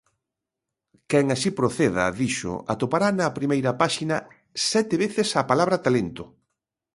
[1.09, 4.17] Quen así proceda, dixo, atopará na primeira páxina
[4.71, 6.23] "sete veces a palabra talento".